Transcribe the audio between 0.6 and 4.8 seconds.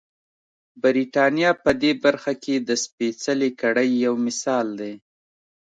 برېټانیا په دې برخه کې د سپېڅلې کړۍ یو مثال